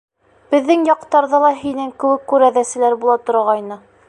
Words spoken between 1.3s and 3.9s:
ла һинең кеүек күрәҙәселәр була торғайны.